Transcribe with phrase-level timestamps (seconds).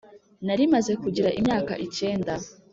[0.45, 2.33] narimaze kugira imyaka icyenda.